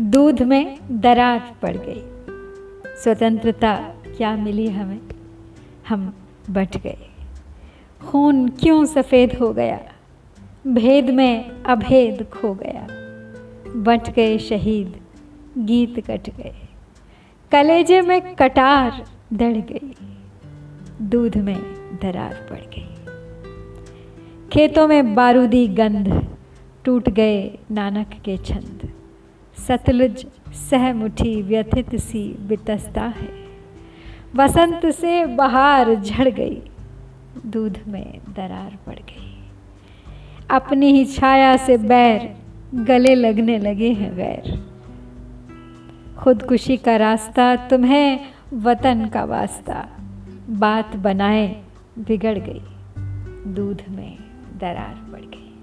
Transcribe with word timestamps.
दूध 0.00 0.42
में 0.42 0.78
दरार 1.00 1.54
पड़ 1.62 1.76
गई। 1.76 2.02
स्वतंत्रता 3.02 3.76
क्या 4.16 4.36
मिली 4.36 4.68
हमें? 4.68 5.00
हम 5.88 6.14
बट 6.50 6.76
गए। 6.76 7.10
खून 8.08 8.48
क्यों 8.48 8.84
सफ़ेद 8.84 9.38
हो 9.40 9.52
गया? 9.52 9.80
भेद 10.66 11.10
में 11.10 11.62
अभेद 11.62 12.22
खो 12.22 12.54
गया। 12.54 12.86
बट 13.76 14.10
गए 14.10 14.38
शहीद, 14.38 15.00
गीत 15.58 16.10
कट 16.10 16.30
गए। 16.30 16.68
कलेजे 17.52 18.00
में 18.00 18.34
कटार 18.34 19.04
दड़ 19.32 19.56
गई। 19.56 19.94
दूध 21.02 21.36
में 21.36 21.62
दरार 22.02 22.46
पड़ 22.50 22.60
गई। 22.60 22.94
खेतों 24.52 24.88
में 24.88 25.14
बारूदी 25.14 25.68
गंध, 25.68 26.28
टूट 26.84 27.08
गए 27.08 27.58
नानक 27.70 28.08
के 28.24 28.36
छंद। 28.36 28.92
सतलुज 29.58 30.26
सहमुठी 30.70 31.42
व्यथित 31.42 31.94
सी 31.94 32.36
बितस्ता 32.40 33.02
है। 33.02 33.28
बसंत 34.36 34.86
से 34.86 35.24
बहार 35.26 35.94
झड़ 35.94 36.28
गई, 36.28 36.60
दूध 37.46 37.78
में 37.88 38.20
दरार 38.36 38.78
पड़ 38.86 38.94
गई। 38.94 39.34
अपनी 40.50 40.92
ही 40.92 41.04
छाया 41.04 41.56
से 41.56 41.76
बैर, 41.76 42.36
गले 42.74 43.14
लगने 43.14 43.58
लगे 43.58 43.92
हैं 43.92 44.10
वैर। 44.12 44.64
खुदकुशी 46.18 46.76
का 46.76 46.96
रास्ता 46.96 47.54
तुम्हें 47.56 48.20
वतन 48.52 49.06
का 49.06 49.24
वास्ता, 49.24 49.88
बात 50.50 50.96
बनाए 50.96 51.62
बिगड़ 51.98 52.38
गई, 52.38 52.62
दूध 53.54 53.82
में 53.90 54.16
दरार 54.60 54.94
पड़ 55.12 55.20
गई। 55.20 55.55